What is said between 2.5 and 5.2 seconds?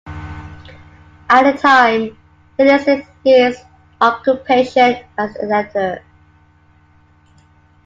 he listed his occupation